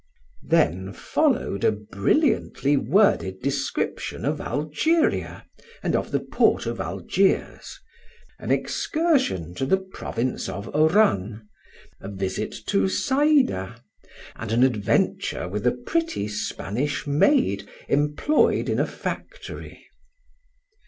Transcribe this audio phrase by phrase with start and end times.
[0.41, 5.45] '"Then followed a brilliantly worded description of Algeria
[5.83, 7.79] and of the port of Algiers,
[8.39, 11.47] an excursion to the province of Oran,
[11.99, 13.79] a visit to Saida,
[14.35, 19.85] and an adventure with a pretty Spanish maid employed in a factory.